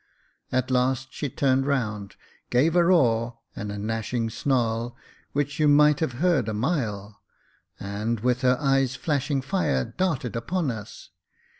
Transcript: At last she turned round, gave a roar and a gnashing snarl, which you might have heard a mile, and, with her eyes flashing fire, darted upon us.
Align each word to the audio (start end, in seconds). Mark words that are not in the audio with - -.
At 0.51 0.71
last 0.71 1.13
she 1.13 1.29
turned 1.29 1.67
round, 1.67 2.15
gave 2.49 2.75
a 2.75 2.83
roar 2.83 3.37
and 3.55 3.71
a 3.71 3.77
gnashing 3.77 4.31
snarl, 4.31 4.97
which 5.31 5.59
you 5.59 5.67
might 5.67 5.99
have 5.99 6.13
heard 6.13 6.49
a 6.49 6.55
mile, 6.55 7.21
and, 7.79 8.19
with 8.21 8.41
her 8.41 8.57
eyes 8.59 8.95
flashing 8.95 9.43
fire, 9.43 9.85
darted 9.85 10.35
upon 10.35 10.71
us. 10.71 11.11